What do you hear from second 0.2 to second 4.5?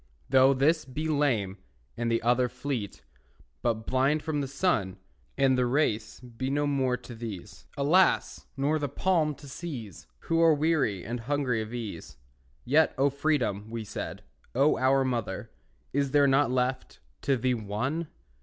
Though this be lame, and the other Fleet, but blind from the